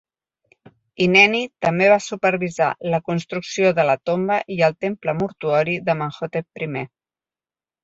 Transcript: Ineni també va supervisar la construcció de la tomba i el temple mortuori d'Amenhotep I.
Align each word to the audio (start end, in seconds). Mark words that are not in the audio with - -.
Ineni 1.05 1.41
també 1.65 1.89
va 1.91 1.97
supervisar 2.05 2.69
la 2.95 3.01
construcció 3.11 3.71
de 3.81 3.87
la 3.91 3.97
tomba 4.11 4.39
i 4.57 4.59
el 4.71 4.75
temple 4.89 5.17
mortuori 5.21 5.79
d'Amenhotep 5.91 6.67
I. 6.69 6.73